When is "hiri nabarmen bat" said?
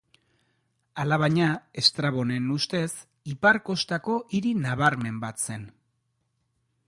4.37-5.45